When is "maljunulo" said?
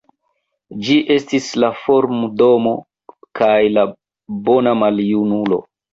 4.85-5.65